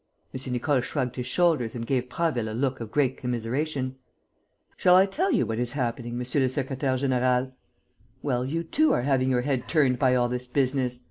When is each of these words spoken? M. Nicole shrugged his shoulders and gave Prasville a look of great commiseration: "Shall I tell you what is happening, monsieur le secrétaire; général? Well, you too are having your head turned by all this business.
M. 0.33 0.51
Nicole 0.53 0.81
shrugged 0.81 1.15
his 1.15 1.27
shoulders 1.27 1.75
and 1.75 1.85
gave 1.85 2.09
Prasville 2.09 2.49
a 2.49 2.53
look 2.57 2.79
of 2.79 2.89
great 2.89 3.17
commiseration: 3.17 3.97
"Shall 4.75 4.95
I 4.95 5.05
tell 5.05 5.31
you 5.31 5.45
what 5.45 5.59
is 5.59 5.73
happening, 5.73 6.17
monsieur 6.17 6.41
le 6.41 6.47
secrétaire; 6.47 6.97
général? 7.07 7.51
Well, 8.23 8.43
you 8.43 8.63
too 8.63 8.93
are 8.93 9.03
having 9.03 9.29
your 9.29 9.41
head 9.41 9.67
turned 9.67 9.99
by 9.99 10.15
all 10.15 10.27
this 10.27 10.47
business. 10.47 10.99